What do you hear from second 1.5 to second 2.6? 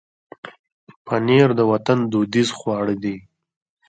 د وطن دودیز